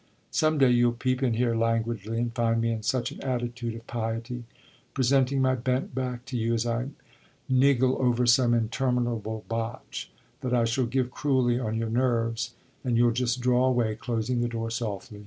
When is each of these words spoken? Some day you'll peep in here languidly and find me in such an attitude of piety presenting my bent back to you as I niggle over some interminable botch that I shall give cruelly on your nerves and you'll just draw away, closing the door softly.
Some 0.31 0.57
day 0.57 0.71
you'll 0.71 0.93
peep 0.93 1.21
in 1.21 1.35
here 1.35 1.53
languidly 1.53 2.17
and 2.19 2.33
find 2.33 2.59
me 2.59 2.71
in 2.71 2.81
such 2.81 3.11
an 3.11 3.21
attitude 3.21 3.75
of 3.75 3.85
piety 3.85 4.45
presenting 4.95 5.43
my 5.43 5.53
bent 5.53 5.93
back 5.93 6.25
to 6.25 6.37
you 6.39 6.55
as 6.55 6.65
I 6.65 6.89
niggle 7.47 7.97
over 8.01 8.25
some 8.25 8.55
interminable 8.55 9.45
botch 9.47 10.09
that 10.39 10.55
I 10.55 10.65
shall 10.65 10.87
give 10.87 11.11
cruelly 11.11 11.59
on 11.59 11.75
your 11.77 11.91
nerves 11.91 12.55
and 12.83 12.97
you'll 12.97 13.11
just 13.11 13.41
draw 13.41 13.67
away, 13.67 13.93
closing 13.95 14.41
the 14.41 14.47
door 14.47 14.71
softly. 14.71 15.19